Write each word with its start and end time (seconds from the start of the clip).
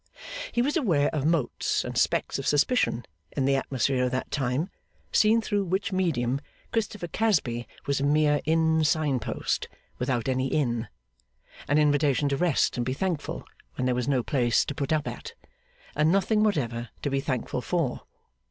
He 0.51 0.63
was 0.63 0.75
aware 0.75 1.09
of 1.13 1.27
motes 1.27 1.85
and 1.85 1.95
specks 1.95 2.39
of 2.39 2.47
suspicion 2.47 3.05
in 3.33 3.45
the 3.45 3.55
atmosphere 3.55 4.05
of 4.05 4.09
that 4.09 4.31
time; 4.31 4.71
seen 5.11 5.41
through 5.43 5.65
which 5.65 5.91
medium, 5.93 6.41
Christopher 6.71 7.07
Casby 7.07 7.67
was 7.85 7.99
a 7.99 8.03
mere 8.03 8.41
Inn 8.45 8.83
signpost, 8.83 9.67
without 9.99 10.27
any 10.27 10.47
Inn 10.47 10.87
an 11.67 11.77
invitation 11.77 12.29
to 12.29 12.37
rest 12.37 12.77
and 12.77 12.83
be 12.83 12.93
thankful, 12.93 13.45
when 13.75 13.85
there 13.85 13.93
was 13.93 14.07
no 14.07 14.23
place 14.23 14.65
to 14.65 14.73
put 14.73 14.91
up 14.91 15.07
at, 15.07 15.35
and 15.95 16.11
nothing 16.11 16.41
whatever 16.41 16.89
to 17.03 17.11
be 17.11 17.19
thankful 17.21 17.61
for. 17.61 18.01